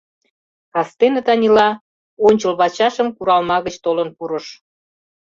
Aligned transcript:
Кастене 0.73 1.21
Танила 1.25 1.69
ончылвачашым 2.27 3.07
куралма 3.15 3.57
гыч 3.65 3.75
толын 3.83 4.09
пурыш. 4.17 4.45